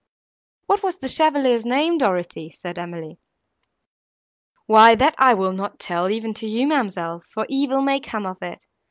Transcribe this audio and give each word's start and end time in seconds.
"What 0.65 0.81
was 0.81 0.97
the 0.97 1.07
chevalier's 1.07 1.63
name, 1.63 1.99
Dorothée?" 1.99 2.51
said 2.55 2.79
Emily. 2.79 3.19
"Why 4.65 4.95
that 4.95 5.13
I 5.19 5.35
will 5.35 5.51
not 5.53 5.77
tell 5.77 6.09
even 6.09 6.33
to 6.41 6.47
you, 6.47 6.65
ma'amselle, 6.65 7.21
for 7.29 7.45
evil 7.47 7.83
may 7.83 7.99
come 7.99 8.25
of 8.25 8.41
it. 8.41 8.65